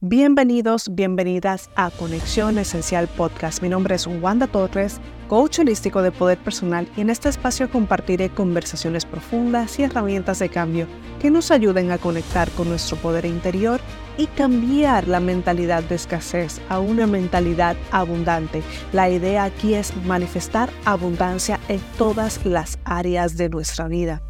[0.00, 3.60] Bienvenidos, bienvenidas a Conexión Esencial Podcast.
[3.60, 8.28] Mi nombre es Wanda Torres, coach holístico de poder personal y en este espacio compartiré
[8.28, 10.86] conversaciones profundas y herramientas de cambio
[11.20, 13.80] que nos ayuden a conectar con nuestro poder interior
[14.16, 18.62] y cambiar la mentalidad de escasez a una mentalidad abundante.
[18.92, 24.22] La idea aquí es manifestar abundancia en todas las áreas de nuestra vida.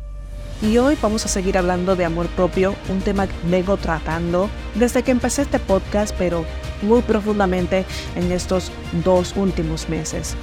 [0.61, 5.04] Y hoy vamos a seguir hablando de amor propio, un tema que vengo tratando desde
[5.04, 6.45] que empecé este podcast, pero
[6.82, 7.84] muy profundamente
[8.16, 8.73] en estos
[9.05, 10.34] dos últimos meses.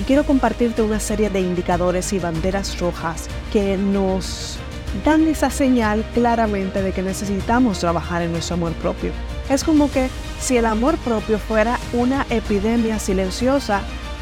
[0.00, 4.56] Y quiero compartirte una serie de indicadores y banderas rojas que nos
[5.04, 9.10] dan esa señal claramente de que necesitamos trabajar en nuestro amor propio.
[9.50, 10.08] Es como que
[10.40, 13.80] si el amor propio fuera una epidemia silenciosa,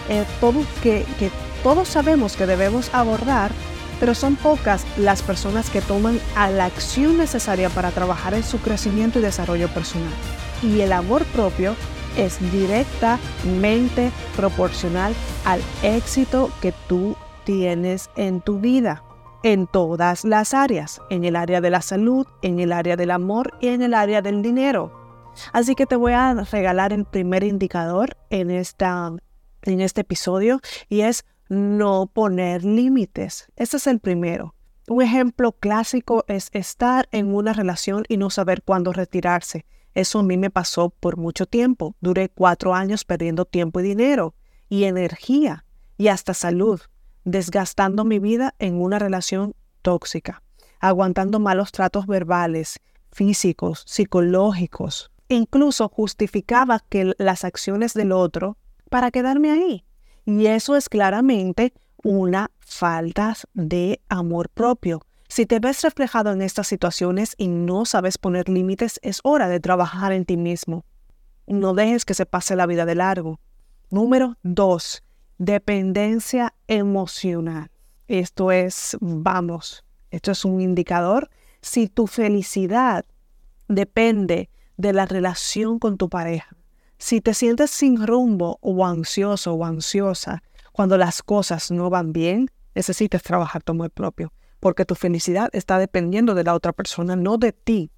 [0.08, 0.24] eh,
[0.82, 1.30] que
[1.62, 3.50] todos sabemos que debemos abordar,
[4.00, 9.18] pero son pocas las personas que toman la acción necesaria para trabajar en su crecimiento
[9.18, 10.12] y desarrollo personal.
[10.62, 11.74] Y el amor propio
[12.16, 15.14] es directamente proporcional
[15.44, 19.02] al éxito que tú tienes en tu vida,
[19.42, 23.54] en todas las áreas, en el área de la salud, en el área del amor
[23.60, 25.04] y en el área del dinero.
[25.52, 29.12] Así que te voy a regalar el primer indicador en, esta,
[29.62, 33.48] en este episodio y es no poner límites.
[33.56, 34.54] Ese es el primero.
[34.88, 39.64] Un ejemplo clásico es estar en una relación y no saber cuándo retirarse.
[39.94, 41.94] Eso a mí me pasó por mucho tiempo.
[42.00, 44.34] Duré cuatro años perdiendo tiempo y dinero
[44.68, 45.64] y energía
[45.96, 46.80] y hasta salud,
[47.24, 50.42] desgastando mi vida en una relación tóxica,
[50.80, 52.80] aguantando malos tratos verbales,
[53.12, 55.10] físicos, psicológicos.
[55.28, 58.58] Incluso justificaba que las acciones del otro
[58.90, 59.84] para quedarme ahí.
[60.24, 61.72] Y eso es claramente
[62.02, 65.02] una falta de amor propio.
[65.28, 69.60] Si te ves reflejado en estas situaciones y no sabes poner límites, es hora de
[69.60, 70.84] trabajar en ti mismo.
[71.46, 73.40] No dejes que se pase la vida de largo.
[73.90, 75.02] Número dos,
[75.38, 77.70] dependencia emocional.
[78.06, 81.30] Esto es, vamos, esto es un indicador.
[81.60, 83.04] Si tu felicidad
[83.68, 86.54] depende de la relación con tu pareja,
[86.98, 92.50] si te sientes sin rumbo o ansioso o ansiosa cuando las cosas no van bien,
[92.74, 97.38] necesitas trabajar tu amor propio, porque tu felicidad está dependiendo de la otra persona, no
[97.38, 97.90] de ti.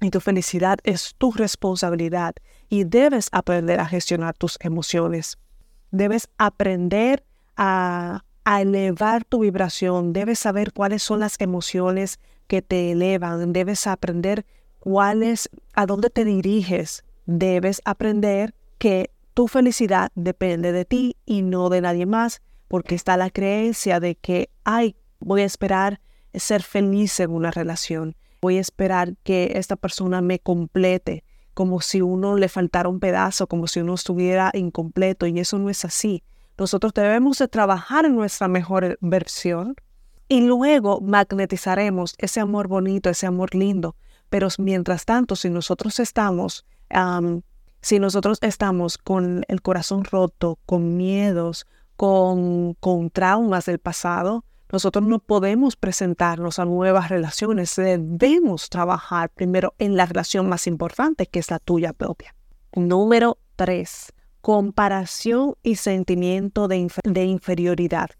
[0.00, 2.34] Y tu felicidad es tu responsabilidad
[2.68, 5.38] y debes aprender a gestionar tus emociones.
[5.90, 7.24] Debes aprender
[7.56, 13.86] a, a elevar tu vibración, debes saber cuáles son las emociones que te elevan, debes
[13.86, 14.44] aprender
[14.80, 21.68] cuáles, a dónde te diriges, debes aprender que tu felicidad depende de ti y no
[21.68, 26.00] de nadie más, porque está la creencia de que, ay, voy a esperar
[26.34, 32.02] ser feliz en una relación, voy a esperar que esta persona me complete, como si
[32.02, 36.22] uno le faltara un pedazo, como si uno estuviera incompleto, y eso no es así.
[36.58, 39.74] Nosotros debemos de trabajar en nuestra mejor versión
[40.28, 43.96] y luego magnetizaremos ese amor bonito, ese amor lindo.
[44.28, 46.64] Pero mientras tanto, si nosotros estamos
[47.80, 51.66] si nosotros estamos con el corazón roto, con miedos,
[51.96, 57.76] con, con traumas del pasado, nosotros no podemos presentarnos a nuevas relaciones.
[57.76, 62.34] Debemos trabajar primero en la relación más importante, que es la tuya propia.
[62.74, 68.10] Número tres, comparación y sentimiento de, de inferioridad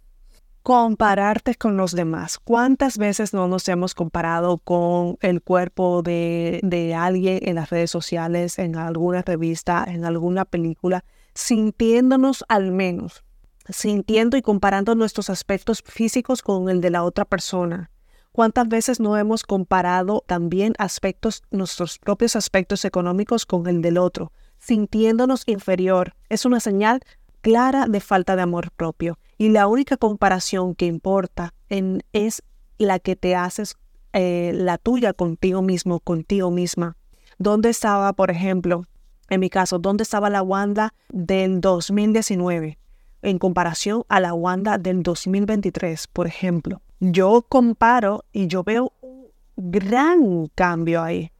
[0.67, 2.41] compararte con los demás.
[2.43, 7.93] ¿Cuántas veces no nos hemos comparado con el cuerpo de, de, alguien en las redes
[7.93, 13.23] sociales, en alguna revista, en alguna película, sintiéndonos al menos,
[13.69, 17.93] sintiendo y comparando nuestros aspectos físicos con el de la otra persona?
[18.33, 24.33] ¿Cuántas veces no hemos comparado también aspectos, nuestros propios aspectos económicos con el del otro,
[24.59, 26.17] sintiéndonos inferior?
[26.29, 27.03] Es una señal
[27.47, 29.21] clara de falta de amor propio.
[29.39, 32.43] Y la única comparación que importa en, es
[32.77, 33.77] la que te haces
[34.13, 36.97] eh, la tuya contigo mismo, contigo misma.
[37.39, 38.83] ¿Dónde estaba, por ejemplo,
[39.31, 42.79] en mi caso, dónde estaba la Wanda del 2019
[43.23, 46.83] en comparación a la Wanda del 2023, por ejemplo?
[46.99, 51.31] Yo comparo y yo veo un gran cambio ahí.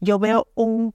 [0.00, 0.92] Yo veo un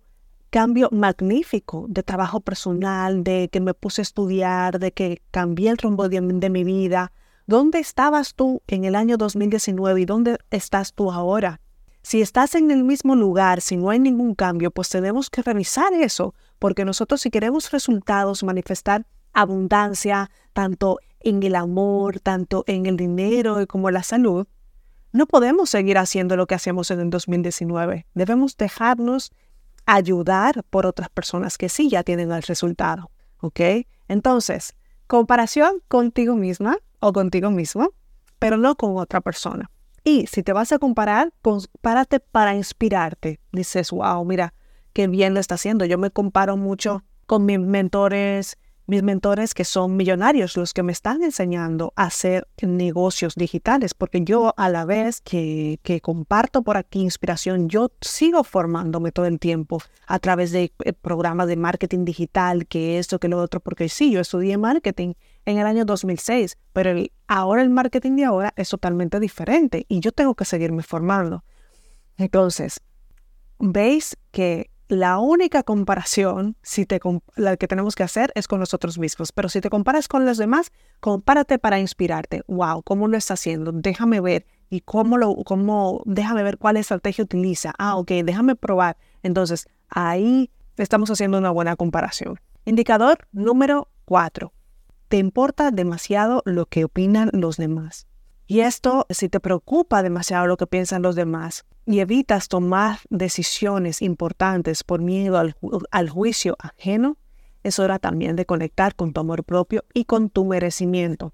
[0.58, 5.78] cambio magnífico de trabajo personal, de que me puse a estudiar, de que cambié el
[5.78, 7.12] rumbo de, mi vida.
[7.46, 11.62] ¿Dónde estabas tú en el año 2019 y dónde estás tú ahora?
[12.02, 15.94] Si estás en el mismo lugar, si no hay ningún cambio, pues tenemos que revisar
[15.94, 22.98] eso, porque nosotros si queremos resultados, manifestar abundancia, tanto en el amor, tanto en el
[22.98, 24.48] dinero como en la salud,
[25.12, 28.08] no podemos seguir haciendo lo que hacíamos en el 2019.
[28.16, 29.32] Debemos dejarnos
[29.88, 33.10] ayudar por otras personas que sí ya tienen el resultado.
[33.40, 33.60] ¿Ok?
[34.08, 34.76] Entonces,
[35.08, 37.94] comparación contigo misma o contigo mismo,
[38.38, 39.72] pero no con otra persona.
[40.04, 43.40] Y si te vas a comparar, compárate para inspirarte.
[43.52, 44.54] Dices, wow, mira,
[44.94, 45.86] qué bien lo está haciendo.
[45.86, 48.58] Yo me comparo mucho con mis mentores,
[48.88, 54.24] mis mentores que son millonarios, los que me están enseñando a hacer negocios digitales, porque
[54.24, 59.40] yo a la vez que, que comparto por aquí inspiración, yo sigo formándome todo el
[59.40, 63.90] tiempo a través de eh, programas de marketing digital, que esto, que lo otro, porque
[63.90, 65.14] sí, yo estudié marketing
[65.46, 66.92] en el año 2006, pero
[67.28, 71.44] ahora el marketing de ahora es totalmente diferente y yo tengo que seguirme formando.
[72.18, 72.82] Entonces,
[73.60, 77.00] veis que la única comparación si te,
[77.36, 79.32] la que tenemos que hacer es con nosotros mismos.
[79.32, 82.44] Pero si te comparas con los demás, compárate para inspirarte.
[82.48, 83.72] Wow, ¿cómo lo está haciendo?
[83.72, 84.46] Déjame ver.
[84.70, 87.74] ¿Y cómo lo, cómo, déjame ver cuál estrategia utiliza?
[87.78, 88.98] Ah, ok, déjame probar.
[89.24, 92.40] Entonces, ahí estamos haciendo una buena comparación.
[92.66, 94.54] Indicador número cuatro.
[95.08, 98.07] Te importa demasiado lo que opinan los demás.
[98.48, 104.02] Y esto, si te preocupa demasiado lo que piensan los demás, y evitas tomar decisiones
[104.02, 105.38] importantes por miedo
[105.92, 107.18] al, juicio ajeno,
[107.64, 111.34] es hora también de conectar con tu amor propio y con tu merecimiento.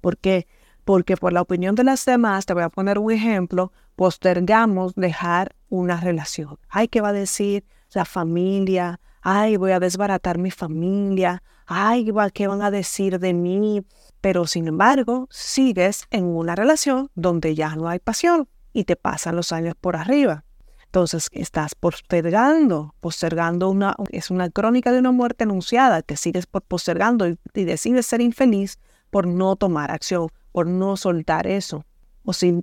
[0.00, 0.46] ¿Por qué?
[0.84, 5.54] Porque por la opinión de las demás, te voy a poner un ejemplo, postergamos dejar
[5.70, 6.58] una relación.
[6.68, 7.64] Ay, ¿qué va a decir
[7.94, 9.00] la familia?
[9.22, 11.42] Ay, voy a desbaratar mi familia.
[11.66, 13.82] Ay, ¿qué van a decir de mí?
[14.24, 19.36] Pero sin embargo, sigues en una relación donde ya no hay pasión, y te pasan
[19.36, 20.46] los años por arriba.
[20.86, 27.28] Entonces estás postergando, postergando una, es una crónica de una muerte anunciada, te sigues postergando
[27.28, 28.78] y, decides ser infeliz
[29.10, 31.84] por no tomar acción, por no soltar eso.
[32.24, 32.60] O si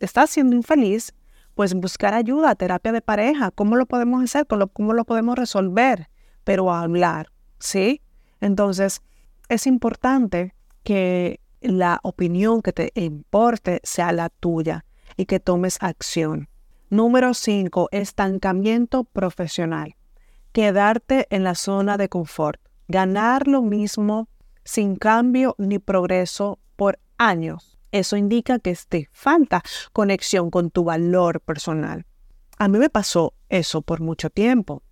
[0.00, 1.14] estás siendo infeliz,
[1.54, 4.48] pues buscar ayuda, terapia de pareja, ¿cómo lo podemos hacer?
[4.48, 6.08] ¿Cómo lo podemos resolver?
[6.42, 7.28] Pero hablar,
[7.60, 8.02] ¿sí?
[8.40, 9.00] Entonces,
[9.48, 14.84] es importante que la opinión que te importe sea la tuya
[15.16, 16.48] y que tomes acción.
[16.90, 17.88] Número 5.
[17.90, 19.96] Estancamiento profesional.
[20.52, 22.60] Quedarte en la zona de confort.
[22.86, 24.28] Ganar lo mismo
[24.62, 27.78] sin cambio ni progreso por años.
[27.90, 32.04] Eso indica que te falta conexión con tu valor personal.
[32.58, 34.82] A mí me pasó eso por mucho tiempo.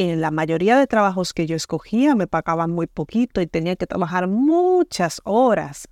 [0.00, 3.88] En la mayoría de trabajos que yo escogía me pagaban muy poquito y tenía que
[3.88, 5.88] trabajar muchas horas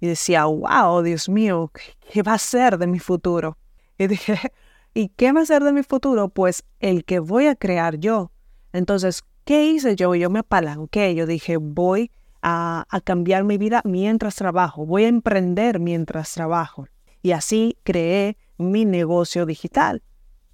[0.00, 1.70] y decía, wow, Dios mío,
[2.10, 3.58] ¿qué va a ser de mi futuro?
[3.98, 4.38] Y dije,
[4.94, 6.30] ¿y qué va a ser de mi futuro?
[6.30, 8.32] Pues el que voy a crear yo.
[8.72, 10.14] Entonces, ¿qué hice yo?
[10.14, 12.10] Yo me apalanqué, yo dije, voy
[12.40, 16.86] a, a cambiar mi vida mientras trabajo, voy a emprender mientras trabajo.
[17.20, 20.02] Y así creé mi negocio digital,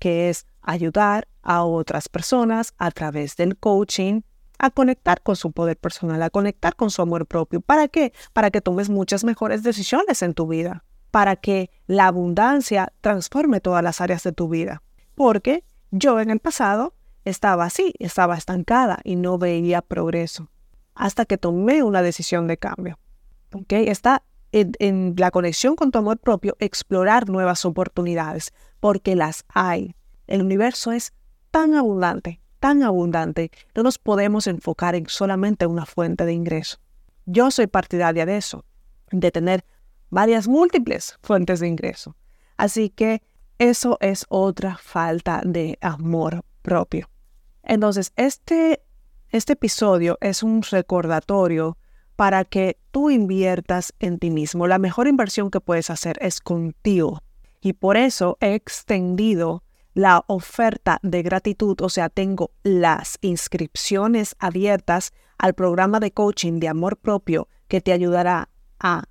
[0.01, 4.21] que es ayudar a otras personas a través del coaching,
[4.59, 7.61] a conectar con su poder personal, a conectar con su amor propio.
[7.61, 8.13] ¿Para qué?
[8.33, 13.83] Para que tomes muchas mejores decisiones en tu vida, para que la abundancia transforme todas
[13.83, 14.83] las áreas de tu vida.
[15.15, 20.51] Porque yo en el pasado estaba así, estaba estancada y no veía progreso,
[20.95, 22.99] hasta que tomé una decisión de cambio.
[23.53, 23.73] ¿Ok?
[23.73, 29.95] Está en, en la conexión con tu amor propio, explorar nuevas oportunidades, porque las hay.
[30.27, 31.13] El universo es
[31.51, 36.79] tan abundante, tan abundante, no nos podemos enfocar en solamente una fuente de ingreso.
[37.27, 38.65] Yo soy partidaria de eso,
[39.11, 39.65] de tener
[40.11, 42.17] varias múltiples fuentes de ingreso.
[42.57, 43.23] Así que
[43.59, 47.09] eso es otra falta de amor propio.
[47.63, 48.83] Entonces, este,
[49.31, 51.77] este episodio es un recordatorio
[52.17, 54.67] para que tú inviertas en ti mismo.
[54.67, 57.23] La mejor inversión que puedes hacer es contigo.
[57.61, 59.63] Y por eso he extendido
[59.97, 66.69] la oferta de gratitud, o sea, tengo las inscripciones abiertas al programa de coaching de
[66.69, 69.05] amor propio que te ayudará a,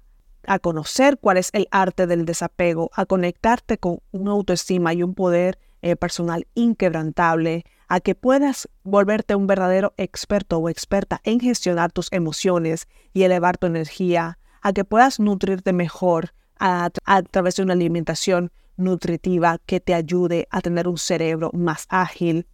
[0.46, 5.15] a conocer cuál es el arte del desapego, a conectarte con una autoestima y un
[5.15, 11.92] poder eh, personal inquebrantable, a que puedas volverte un verdadero experto o experta en gestionar
[11.92, 17.63] tus emociones y elevar tu energía, a que puedas nutrirte mejor a, a través de
[17.63, 22.48] una alimentación nutritiva que te ayude a tener un cerebro más ágil,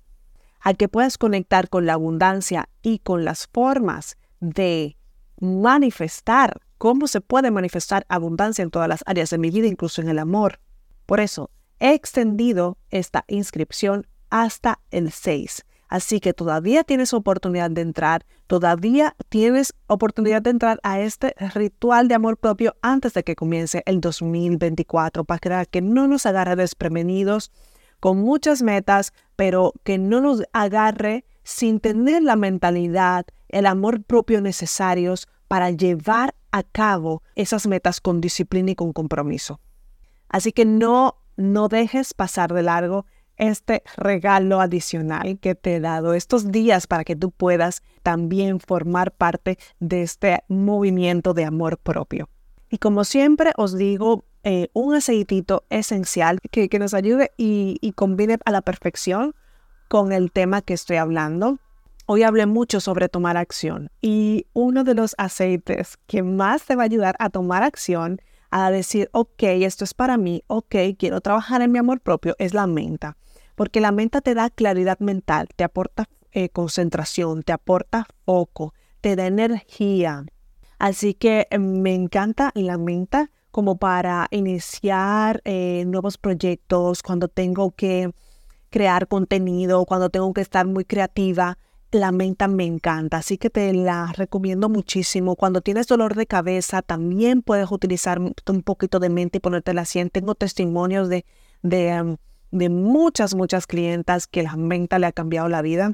[0.60, 4.98] a que puedas conectar con la abundancia y con las formas de
[5.40, 10.10] manifestar, cómo se puede manifestar abundancia en todas las áreas de mi vida, incluso en
[10.10, 10.60] el amor.
[11.06, 11.50] Por eso,
[11.80, 15.66] he extendido esta inscripción hasta el 6.
[15.92, 22.08] Así que todavía tienes oportunidad de entrar, todavía tienes oportunidad de entrar a este ritual
[22.08, 27.52] de amor propio antes de que comience el 2024 para que no nos agarre desprevenidos
[28.00, 34.40] con muchas metas, pero que no nos agarre sin tener la mentalidad, el amor propio
[34.40, 39.60] necesarios para llevar a cabo esas metas con disciplina y con compromiso.
[40.30, 43.06] Así que no, no dejes pasar de largo
[43.42, 49.12] este regalo adicional que te he dado estos días para que tú puedas también formar
[49.12, 52.30] parte de este movimiento de amor propio.
[52.70, 58.38] Y como siempre os digo, eh, un aceitito esencial que, nos ayude y, y combine
[58.46, 59.34] a la perfección
[59.88, 61.58] con el tema que estoy hablando.
[62.06, 66.84] Hoy hablé mucho sobre tomar acción y uno de los aceites que más te va
[66.84, 68.22] a ayudar a tomar acción,
[68.52, 72.54] a decir, ok, esto es para mí, ok, quiero trabajar en mi amor propio, es
[72.54, 73.18] la menta
[73.62, 79.16] porque la menta te da claridad mental, te aporta eh, concentración, te aporta foco, te
[79.16, 80.26] da energía.
[80.80, 87.70] Así que eh, me encanta la menta como para iniciar eh, nuevos proyectos, cuando tengo
[87.70, 88.10] que
[88.72, 91.60] crear contenido, cuando tengo que estar muy creativa.
[91.92, 95.36] La menta me encanta, así que te la recomiendo muchísimo.
[95.36, 100.04] Cuando tienes dolor de cabeza, también puedes utilizar un poquito de menta y ponértela así.
[100.10, 101.28] Tengo testimonios de,
[101.62, 102.18] de em,
[102.52, 105.92] de muchas, muchas clientas que la menta le ha cambiado la vida.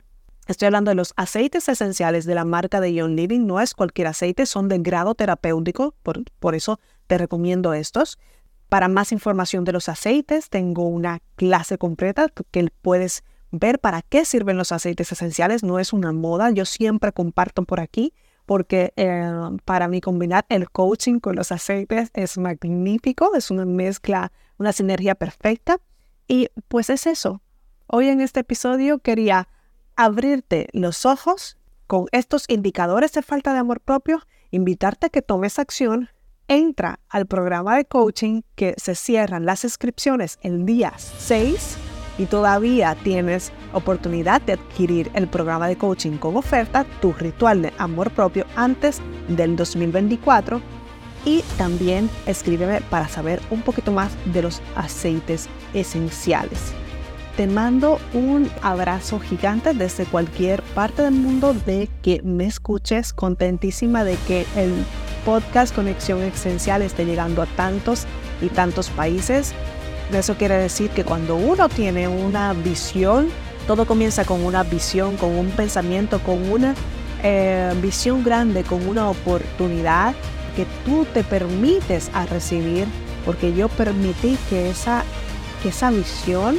[0.47, 3.45] Estoy hablando de los aceites esenciales de la marca de Young Living.
[3.45, 8.17] No es cualquier aceite, son de grado terapéutico, por, por eso te recomiendo estos.
[8.69, 14.25] Para más información de los aceites, tengo una clase completa que puedes ver para qué
[14.25, 15.63] sirven los aceites esenciales.
[15.63, 18.13] No es una moda, yo siempre comparto por aquí
[18.47, 19.29] porque eh,
[19.65, 25.15] para mí combinar el coaching con los aceites es magnífico, es una mezcla, una sinergia
[25.15, 25.79] perfecta.
[26.27, 27.41] Y pues es eso.
[27.87, 29.47] Hoy en este episodio quería
[29.95, 31.57] abrirte los ojos
[31.87, 36.09] con estos indicadores de falta de amor propio, invitarte a que tomes acción,
[36.49, 41.77] entra al programa de coaching que se cierran las inscripciones el día 6
[42.17, 47.73] y todavía tienes oportunidad de adquirir el programa de coaching con oferta, tu ritual de
[47.77, 50.61] amor propio antes del 2024
[51.25, 56.73] y también escríbeme para saber un poquito más de los aceites esenciales.
[57.35, 64.03] Te mando un abrazo gigante desde cualquier parte del mundo de que me escuches, contentísima
[64.03, 64.73] de que el
[65.23, 68.05] podcast Conexión Esencial esté llegando a tantos
[68.41, 69.53] y tantos países.
[70.11, 73.27] Eso quiere decir que cuando uno tiene una visión,
[73.67, 76.73] todo comienza con una visión, con un pensamiento, con una
[77.23, 80.15] eh, visión grande, con una oportunidad
[80.55, 82.87] que tú te permites a recibir,
[83.25, 85.03] porque yo permití que esa,
[85.61, 86.57] que esa visión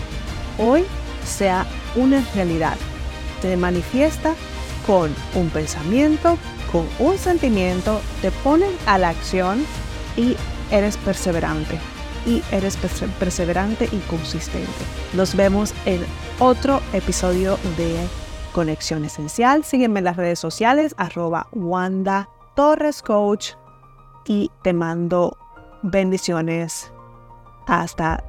[0.58, 0.84] hoy
[1.24, 2.76] sea una realidad.
[3.42, 4.34] Te manifiesta
[4.86, 6.38] con un pensamiento,
[6.72, 9.64] con un sentimiento, te ponen a la acción
[10.16, 10.36] y
[10.70, 11.78] eres perseverante.
[12.26, 12.76] Y eres
[13.18, 14.68] perseverante y consistente.
[15.14, 16.04] Nos vemos en
[16.38, 17.96] otro episodio de
[18.52, 19.64] Conexión Esencial.
[19.64, 23.52] Sígueme en las redes sociales, arroba Wanda Torres Coach
[24.26, 25.36] y te mando
[25.82, 26.92] bendiciones
[27.66, 28.24] hasta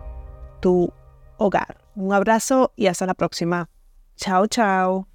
[0.59, 0.93] tu
[1.37, 1.77] hogar.
[1.95, 3.69] Un abrazo y hasta la próxima.
[4.15, 5.08] Chao, chao.